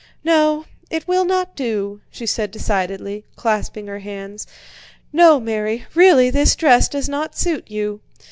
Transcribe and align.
"No, 0.23 0.65
it 0.89 1.07
will 1.07 1.25
not 1.25 1.55
do," 1.55 2.01
she 2.09 2.25
said 2.25 2.49
decidedly, 2.49 3.23
clasping 3.35 3.85
her 3.85 3.99
hands. 3.99 4.47
"No, 5.13 5.39
Mary, 5.39 5.85
really 5.93 6.31
this 6.31 6.55
dress 6.55 6.89
does 6.89 7.07
not 7.07 7.37
suit 7.37 7.69
you. 7.69 8.01